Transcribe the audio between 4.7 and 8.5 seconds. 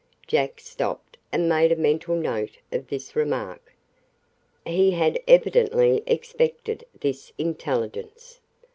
had evidently expected this intelligence.